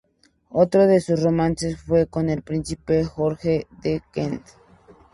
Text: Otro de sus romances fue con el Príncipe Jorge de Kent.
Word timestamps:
Otro 0.49 0.87
de 0.87 0.99
sus 0.99 1.21
romances 1.21 1.79
fue 1.79 2.07
con 2.07 2.27
el 2.29 2.41
Príncipe 2.41 3.03
Jorge 3.05 3.67
de 3.83 4.01
Kent. 4.11 4.41